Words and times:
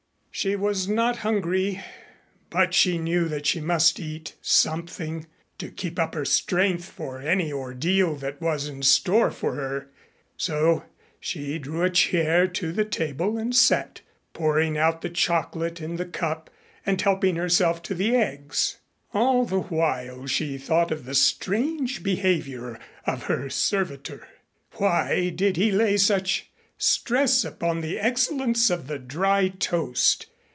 She 0.33 0.55
was 0.55 0.87
not 0.87 1.17
hungry 1.17 1.83
but 2.49 2.73
she 2.73 2.97
knew 2.97 3.27
that 3.27 3.45
she 3.45 3.59
must 3.59 3.99
eat 3.99 4.33
something 4.41 5.27
to 5.59 5.69
keep 5.69 5.99
up 5.99 6.15
her 6.15 6.25
strength 6.25 6.85
for 6.85 7.19
any 7.19 7.51
ordeal 7.53 8.15
that 8.15 8.41
was 8.41 8.67
in 8.67 8.81
store 8.81 9.29
for 9.29 9.53
her, 9.53 9.89
so 10.37 10.85
she 11.19 11.59
drew 11.59 11.83
a 11.83 11.91
chair 11.91 12.47
to 12.47 12.71
the 12.71 12.85
table 12.85 13.37
and 13.37 13.53
sat, 13.55 14.01
pouring 14.33 14.77
out 14.79 15.01
the 15.01 15.11
chocolate 15.11 15.79
in 15.79 15.97
the 15.97 16.05
cup 16.05 16.49
and 16.87 16.99
helping 17.01 17.35
herself 17.35 17.83
to 17.83 17.93
the 17.93 18.15
eggs. 18.15 18.77
All 19.13 19.45
the 19.45 19.59
while 19.61 20.25
she 20.25 20.57
thought 20.57 20.89
of 20.91 21.05
the 21.05 21.13
strange 21.13 22.01
behavior 22.01 22.79
of 23.05 23.23
her 23.23 23.47
servitor. 23.51 24.27
Why 24.75 25.29
did 25.29 25.57
he 25.57 25.71
lay 25.71 25.97
such 25.97 26.47
stress 26.79 27.45
upon 27.45 27.81
the 27.81 27.99
excellence 27.99 28.71
of 28.71 28.87
the 28.87 28.97
dry 28.97 29.47
toast? 29.47 30.25